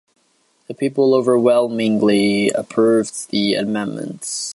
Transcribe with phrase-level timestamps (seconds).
[0.67, 4.49] The people overwhelmingly approved the amendments.